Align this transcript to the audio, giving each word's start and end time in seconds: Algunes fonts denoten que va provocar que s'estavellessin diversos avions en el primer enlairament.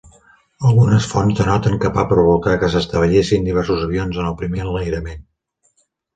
Algunes 0.69 1.09
fonts 1.11 1.37
denoten 1.41 1.75
que 1.83 1.91
va 1.97 2.05
provocar 2.13 2.55
que 2.65 2.71
s'estavellessin 2.77 3.47
diversos 3.51 3.85
avions 3.91 4.19
en 4.25 4.33
el 4.33 4.35
primer 4.43 4.67
enlairament. 4.67 5.25